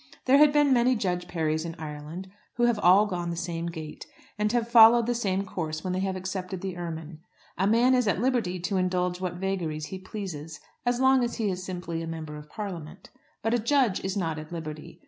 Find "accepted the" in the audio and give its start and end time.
6.15-6.75